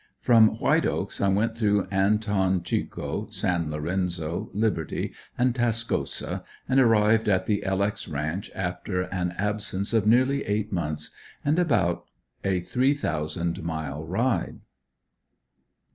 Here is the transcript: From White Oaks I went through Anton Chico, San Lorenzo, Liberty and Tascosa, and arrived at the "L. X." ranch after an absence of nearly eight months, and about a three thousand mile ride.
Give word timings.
From 0.19 0.57
White 0.57 0.87
Oaks 0.87 1.21
I 1.21 1.27
went 1.27 1.55
through 1.55 1.85
Anton 1.91 2.63
Chico, 2.63 3.27
San 3.29 3.69
Lorenzo, 3.69 4.49
Liberty 4.51 5.13
and 5.37 5.53
Tascosa, 5.53 6.43
and 6.67 6.79
arrived 6.79 7.29
at 7.29 7.45
the 7.45 7.63
"L. 7.63 7.83
X." 7.83 8.07
ranch 8.07 8.49
after 8.55 9.01
an 9.03 9.35
absence 9.37 9.93
of 9.93 10.07
nearly 10.07 10.43
eight 10.47 10.71
months, 10.73 11.11
and 11.45 11.59
about 11.59 12.05
a 12.43 12.61
three 12.61 12.95
thousand 12.95 13.61
mile 13.61 14.03
ride. 14.03 14.61